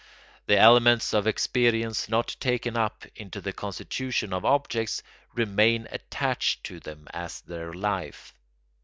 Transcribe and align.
The 0.47 0.57
elements 0.57 1.13
of 1.13 1.27
experience 1.27 2.09
not 2.09 2.35
taken 2.39 2.75
up 2.75 3.05
into 3.15 3.39
the 3.39 3.53
constitution 3.53 4.33
of 4.33 4.43
objects 4.43 5.03
remain 5.35 5.87
attached 5.91 6.63
to 6.63 6.79
them 6.79 7.07
as 7.13 7.41
their 7.41 7.71
life. 7.71 8.33